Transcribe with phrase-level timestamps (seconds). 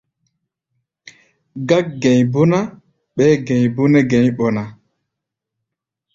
[1.67, 2.59] Gák-gɛ̧i̧ bé ná,
[3.15, 4.63] ɓɛɛ́ gɛ̧i̧ bé nɛ́ gɛ̧i̧ ɓɔ ná.